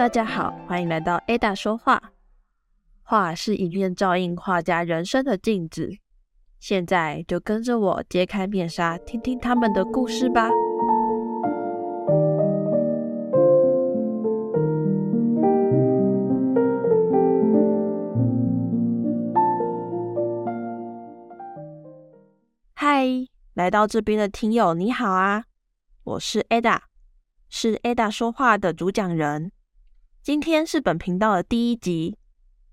[0.00, 2.12] 大家好，欢迎来到 Ada 说话。
[3.02, 5.90] 画是一面照应画家人生的镜子，
[6.58, 10.48] 现在就跟着我揭开面纱，听听他们的故事吧。
[22.72, 23.04] 嗨，
[23.52, 25.44] 来到这边的听友你好啊，
[26.04, 26.78] 我是 Ada，
[27.50, 29.52] 是 Ada 说话的主讲人。
[30.22, 32.14] 今天是本频道的第一集，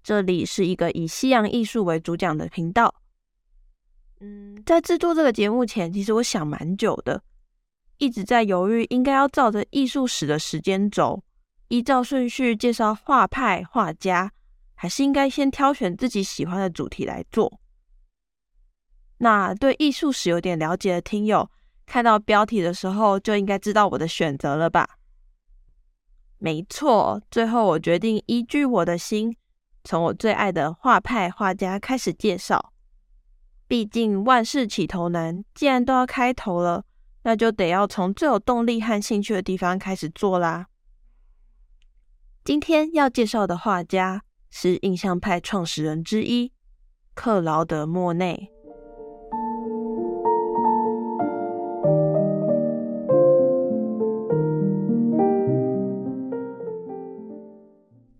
[0.00, 2.94] 这里是一个以西洋艺术为主讲的频道。
[4.20, 7.20] 嗯，在制作这个节目前，其实我想蛮久的，
[7.98, 11.24] 一直在犹豫应该要照着艺术史的时间轴，
[11.66, 14.30] 依照顺序介绍画派、画家，
[14.74, 17.52] 还是应该先挑选自己喜欢的主题来做。
[19.18, 21.50] 那对艺术史有点了解的听友，
[21.86, 24.88] 看到标题的时候就应该知道我的选择了吧？
[26.44, 29.36] 没错，最后我决定依据我的心，
[29.84, 32.72] 从我最爱的画派画家开始介绍。
[33.68, 36.84] 毕竟万事起头难，既然都要开头了，
[37.22, 40.66] 那就得要从最有动力和兴趣的地方开始做啦。
[42.44, 46.52] 今天要介绍的画家是印象派创始人之一
[47.14, 48.51] 克劳德·莫内。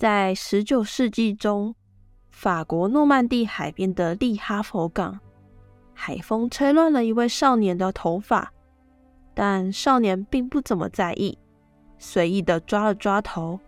[0.00, 1.74] 在十九世纪中，
[2.30, 5.20] 法国诺曼底海边的利哈佛港，
[5.92, 8.50] 海风吹乱了一位少年的头发，
[9.34, 11.36] 但少年并不怎么在意，
[11.98, 13.60] 随意的抓了抓头，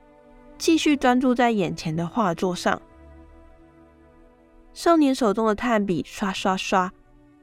[0.56, 2.80] 继续专注在眼前的画作上。
[4.72, 6.90] 少年手中的炭笔刷刷刷，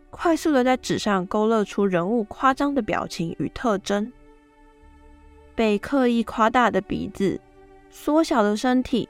[0.10, 4.12] 快速的在纸上勾勒出人物夸张的表情与特征，
[5.54, 7.40] 被刻意夸大的鼻子。
[7.90, 9.10] 缩小的身体，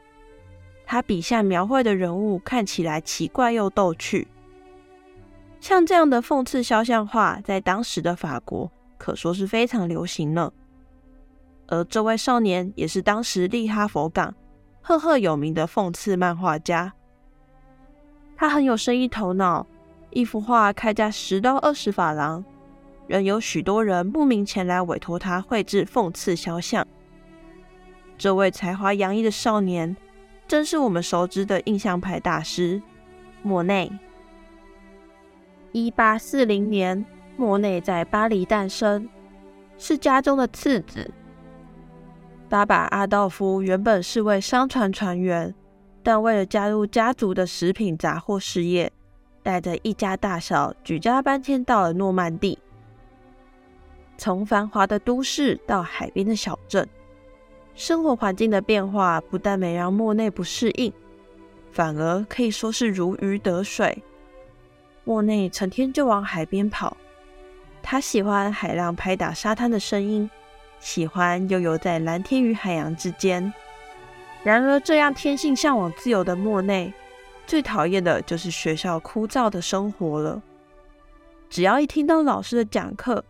[0.86, 4.28] 他笔下描绘的人物看起来奇怪又逗趣。
[5.60, 10.54] 像这样的讽刺肖像画，在当时的法国可说是非常流行了。
[11.68, 14.34] 而这位少年也是当时利哈佛港
[14.82, 16.92] 赫赫有名的讽刺漫画家。
[18.36, 19.68] 他很有生意头脑，
[20.12, 22.44] 一幅画开价十到二十法郎，
[23.06, 26.88] 仍有许多人慕名前来委托他绘制讽刺肖像。
[28.20, 29.96] 这位才华洋溢的少年，
[30.46, 32.82] 正是我们熟知的印象派大师
[33.42, 33.90] 莫内。
[35.72, 37.06] 一八四零年，
[37.38, 39.08] 莫内在巴黎诞生，
[39.78, 41.10] 是家中的次子。
[42.50, 45.56] 爸爸阿道夫原本是位商船船员，
[46.04, 48.92] 但为了加入家族的食品杂货事业，
[49.42, 52.60] 带着一家大小举家搬迁到了诺曼底。
[54.18, 56.86] 从繁华的都市到海边的小镇。
[57.80, 60.92] 生活环境的变化不但没让莫内不适应，
[61.72, 64.04] 反而可以说是如鱼得水。
[65.06, 66.98] 莫内成天就往海边跑，
[67.82, 70.30] 他喜欢海浪拍打沙滩的声音，
[70.82, 73.54] 喜欢悠游在蓝天与海洋之间。
[74.44, 76.94] 然而，这样天性向往自由的莫内，
[77.48, 80.44] 最讨厌的就是学校枯燥的生活了。
[81.50, 83.24] 只要一听到老师的讲课，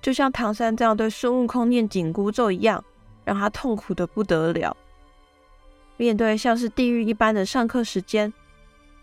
[0.00, 2.82] 就像唐三这样对孙悟空念紧箍咒一样。
[3.24, 4.76] 让他痛苦的不得了。
[5.96, 8.32] 面对像是地狱一般的上课时间，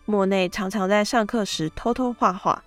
[0.04, 2.62] 莫内常常在上课时偷偷画画。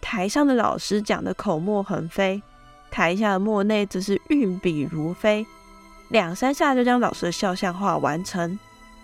[0.00, 2.42] 台上的老师讲的口沫横飞，
[2.90, 5.46] 台下的莫内则是运笔如飞，
[6.08, 8.58] 两三下就将老师的肖像画完成，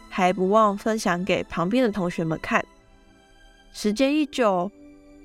[0.09, 2.65] 还不忘分享给旁边的同学们看。
[3.73, 4.73] 时间一久，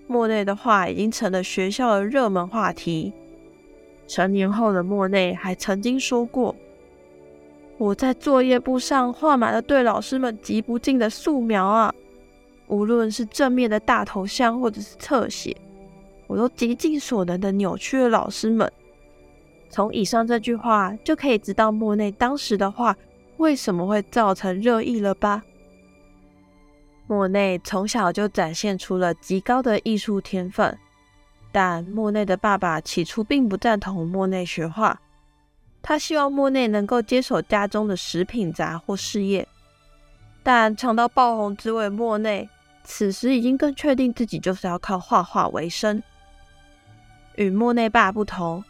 [0.08, 3.12] 莫内的画已经成了学校的热门话题。
[4.08, 6.56] 成年后的莫内还曾经说过
[7.78, 11.94] ：“我在作业簿上画满了对老师们极不敬的素描啊，
[12.68, 15.56] 无论是正面的大头像或者是侧写，
[16.28, 18.72] 我都极尽所能的扭曲了老师们。”
[19.70, 22.96] 从以上这句话就可以知道莫内当时的话
[23.38, 25.44] 为什么会造成热议了吧？
[27.08, 30.78] 莫内从小就展现出了极高的艺术天分。
[31.54, 35.00] 但莫内的爸爸起初并不赞同莫内学画，
[35.84, 39.48] 他希望莫内能够接手家中的食品杂货事业。
[40.42, 42.50] 但尝到爆红滋味，莫内
[42.84, 46.02] 此时已经更确定自己就是要靠画画为生。
[47.36, 48.64] 与莫内爸不同，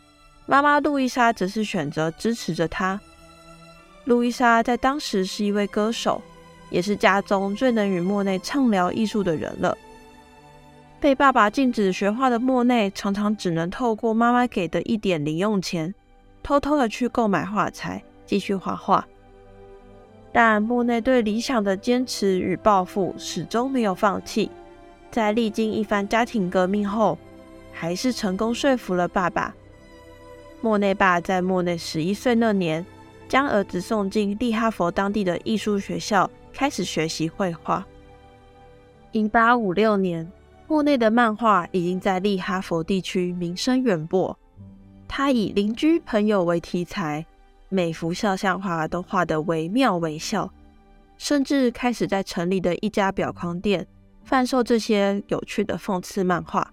[0.46, 3.00] 妈妈路易莎则是选择支持着他。
[4.04, 6.22] 路易莎在当时是一位歌手，
[6.70, 9.78] 也是家中最能与莫内畅聊艺术的人了。
[11.04, 15.94] 被爸爸禁止学画的莫内，常常只能透过妈妈给的一点零用钱，
[16.42, 19.06] 偷偷的去购买画材，继续画画。
[20.32, 24.50] 但莫内对理想的坚持与抱负始终没有放弃，
[25.12, 27.18] 在历经一番家庭革命后，
[27.74, 29.54] 还是成功说服了爸爸。
[30.62, 32.86] 莫内爸在莫内十一岁那年，
[33.28, 37.86] 将儿子送进利哈佛当地的艺术学校，开始学习绘画。
[39.12, 40.32] 一八五六年，
[40.68, 44.38] 莫内的漫画已经在利哈佛地区名声远播。
[45.08, 47.26] 他以邻居朋友为题材。
[47.70, 50.48] 每幅肖像画都画得惟妙惟肖，
[51.18, 53.88] 甚至开始在城里的一家表框店
[54.24, 56.72] 贩售这些有趣的讽刺漫画。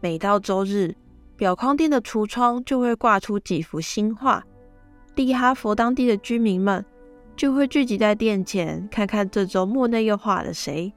[0.00, 0.94] 每到周日，
[1.36, 4.42] 表框店的橱窗就会挂出几幅新画，
[5.14, 6.82] 利哈佛当地的居民们
[7.36, 10.90] 就会聚集在店前，看看这周莫内又画了谁。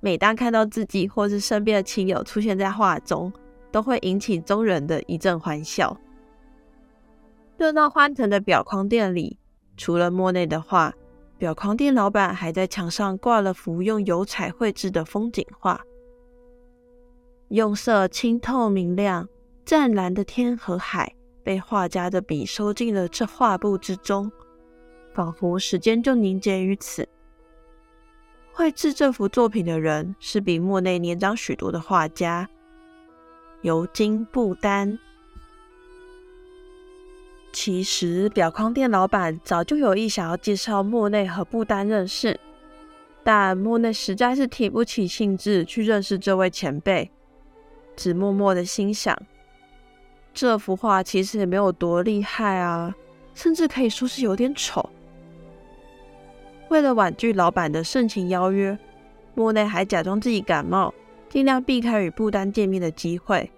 [0.00, 3.32] 每当看到自己或是身边的亲友出现在画中，
[3.70, 5.96] 都会引起众人的一阵欢笑。
[7.58, 9.38] 热闹欢腾的表框店里，
[9.76, 10.94] 除了莫内的画，
[11.36, 15.78] 表框店老板还在墙上挂了幅用油彩绘制的风景画，
[17.48, 19.28] 用色清透明亮，
[19.66, 24.32] 湛蓝的天和海被画家的笔收进了这画布之中，
[25.12, 27.06] 仿佛时间就凝结于此。
[28.60, 32.46] 绘制这幅作品的人是比莫内年长许多的画家，
[33.62, 34.98] 尤金·布丹。
[37.54, 42.38] 其实，表框店老板早就有意想要介绍莫内和布丹认识，
[43.24, 47.10] 但莫内实在是提不起兴致去认识这位前辈，
[47.96, 49.18] 只默默的心想：
[50.34, 52.94] 这幅画其实也没有多厉害啊，
[53.32, 54.89] 甚至可以说是有点丑。
[56.70, 58.78] 为了婉拒老板的盛情邀约，
[59.34, 60.94] 莫内还假装自己感冒，
[61.28, 63.50] 尽量避开与布丹见面的机会。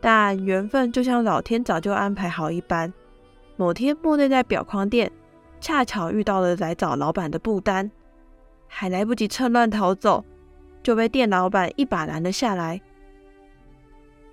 [0.00, 2.92] 但缘分就像老天早就安排好一般，
[3.56, 5.10] 某天莫内在表框店
[5.60, 7.88] 恰巧遇到了来找老板的布丹，
[8.66, 10.24] 还来不及趁乱逃走，
[10.82, 12.80] 就被店老板一把拦了下来。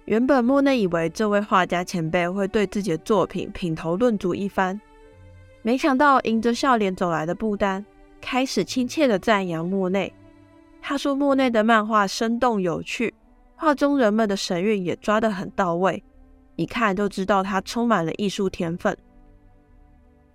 [0.05, 4.79] 原本莫内以为这位画家前辈会对自己的作品品头论足一番，
[5.65, 7.83] 没想到迎着笑脸走来的布丹
[8.21, 10.13] 开始亲切的赞扬莫内，
[10.79, 13.11] 他说莫内的漫画生动有趣。
[13.55, 16.03] 画中人们的神韵也抓得很到位，
[16.55, 18.95] 一看就知道他充满了艺术天分。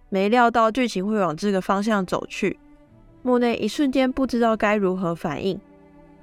[0.08, 2.58] 没料到剧情会往这个方向走去，
[3.22, 5.60] 莫内一瞬间不知道该如何反应，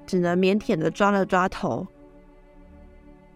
[0.06, 1.88] 只能腼腆的抓了抓头。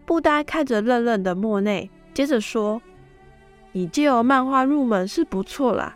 [0.05, 2.81] 布丹看着愣愣的莫内，接着说
[3.71, 5.95] ：“你借由漫画入门是不错啦，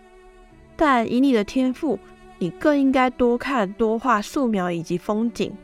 [0.75, 1.99] 但以你的天赋，
[2.39, 5.55] 你更应该多看多画素描以及风景。”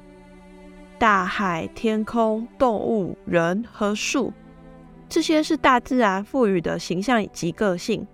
[0.99, 4.31] 大海、天空、动物、人和树，
[5.09, 8.05] 这些是大自然赋予的形象以及个性。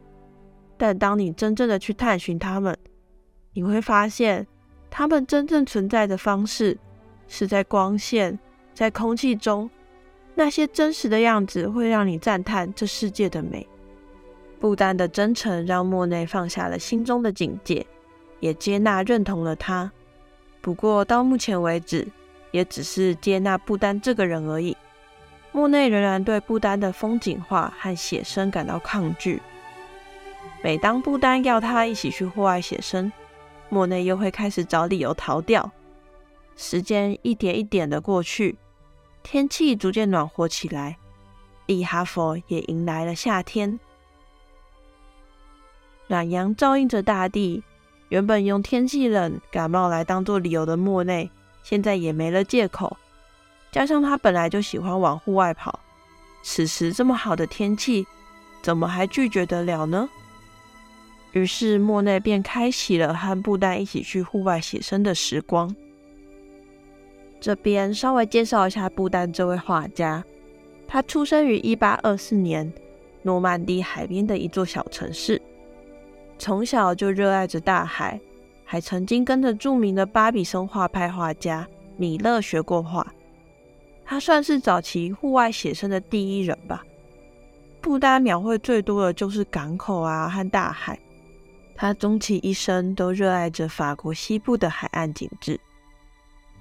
[0.78, 2.78] 但当你真正的去探寻它们，
[3.54, 4.48] 你会发现，
[4.90, 6.78] 它们真正存在的方式
[7.28, 8.40] 是在光线、
[8.74, 9.70] 在空气中，
[10.36, 13.68] 那些真实的样子会让你赞叹这世界的美。
[14.60, 17.86] 不丹的真诚让莫内放下了心中的警戒，
[18.40, 19.92] 也接纳认同了他。
[20.62, 22.08] 不过到目前为止，
[22.52, 24.76] 也只是接纳不丹这个人而已。
[25.52, 29.42] 莫内仍然对不丹的风景画和写生感到抗拒。
[30.64, 33.12] 每当不丹要他一起去户外写生，
[33.70, 35.72] 莫内又会开始找理由逃掉。
[36.56, 38.58] 时间一点一点的过去，
[39.24, 40.98] 天气逐渐暖和起来，
[41.68, 43.80] 利哈佛也迎来了夏天。
[46.08, 47.64] 暖阳照映着大地，
[48.10, 51.30] 原本用天气冷感冒来当做理由的莫内。
[51.64, 52.96] 现在也没了借口，
[53.74, 55.82] 加上他本来就喜欢往户外跑，
[56.42, 58.08] 此时这么好的天气，
[58.62, 60.10] 怎么还拒绝得了呢？
[61.34, 65.76] 于是莫内便开启了和布丹一起去户外写生的时光。
[67.42, 70.24] 这边稍微介绍一下布丹这位画家，
[70.88, 72.72] 他出生于一八二四年
[73.24, 75.42] 诺曼底海边的一座小城市，
[76.38, 78.20] 从小就热爱着大海。
[78.70, 81.66] 还曾经跟着著名的巴比松画派画家
[81.96, 83.08] 米勒学过画，
[84.04, 86.84] 他算是早期户外写生的第一人吧。
[87.80, 91.00] 布丹描绘最多的就是港口啊和大海，
[91.78, 95.58] 他终其一生都热爱着法国西部的海岸景致。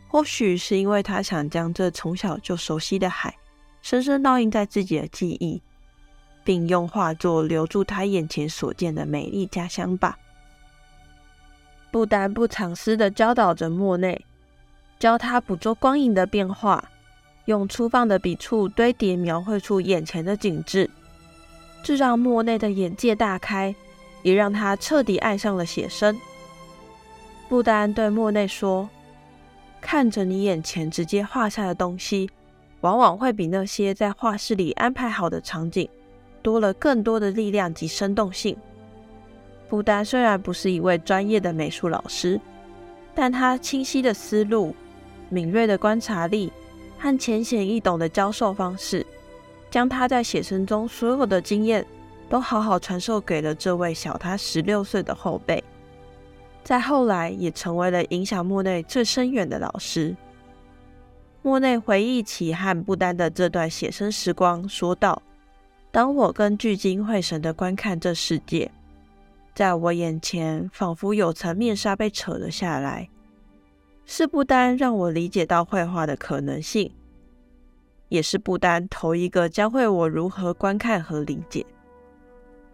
[0.07, 3.35] 或许是因为他想将这从小就熟悉的海
[3.83, 5.61] 深深烙印在自己的记忆，
[6.47, 10.17] 并用画作留住他眼前所见的美丽家乡吧。
[11.91, 14.25] 不丹不藏私的教导着莫内，
[14.99, 16.89] 教他捕捉光影的变化，
[17.47, 20.89] 用粗放的笔触堆叠描绘出眼前的景致。
[21.83, 23.75] 这让莫内的眼界大开，
[24.23, 26.17] 也让他彻底爱上了写生。
[27.49, 28.89] 不丹对莫内说
[29.81, 32.31] ：“看着你眼前直接画下的东西，
[32.83, 35.89] 往往会比那些在画室里安排好的场景
[36.47, 38.57] 多了更多的力量及生动性。”
[39.69, 42.41] 不丹虽然不是一位专业的美术老师，
[43.17, 44.73] 但他清晰的思路、
[45.29, 46.53] 敏锐的观察力
[46.97, 49.05] 和浅显易懂的教授方式，
[49.69, 51.85] 将他在写生中所有的经验
[52.29, 55.65] 都好好传授给了这位小他十六岁的后辈。
[56.63, 60.15] 在后来，也成为了影响莫内最深远的老师。
[61.43, 65.21] 莫内回忆起和不丹的这段写生时光，说道
[65.97, 68.71] ：“当我跟聚精会神的观看这世界，
[69.55, 73.09] 在我眼前仿佛有层面纱被扯了下来，
[74.05, 76.93] 是不丹让我理解到绘画的可能性，
[78.11, 81.65] 也是不丹头一个教会我如何观看和理解。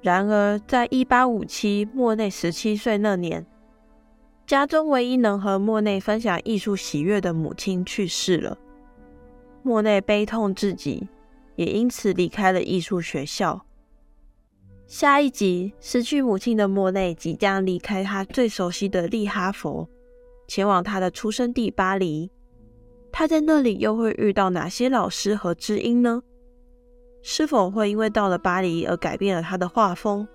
[0.01, 3.47] 然而，在一八五七，莫内十七岁那年。”
[4.49, 8.59] 家中唯一能和莫内分享艺术喜悦的母亲去世了，
[9.63, 11.07] 莫内悲痛至极，
[11.57, 13.65] 也因此离开了艺术学校。
[14.87, 19.89] 下一集，失去母亲的莫内即将离开他最熟悉的利哈佛，
[20.47, 22.31] 前往他的出生地巴黎。
[23.11, 26.23] 他在那里又会遇到哪些老师和知音呢？
[27.23, 30.27] 是否会因为到了巴黎而改变了他的画风？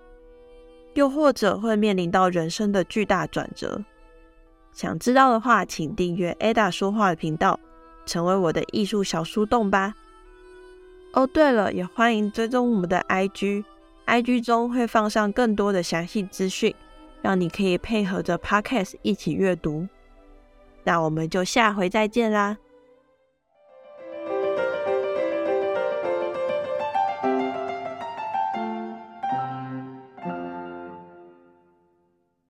[0.94, 3.84] 又或者会面临到人生的巨大转折？
[4.72, 7.60] 想知道的话，请订阅 Ada 说话的频道，
[8.06, 9.94] 成为我的艺术小树洞吧。
[11.18, 16.76] 哦，对了，也欢迎追踪我们的 IG，IG 中会放上更多的详细资讯，
[17.24, 19.88] 让你可以配合着 Podcast 一起阅读。
[20.84, 22.60] 那我们就下回再见啦。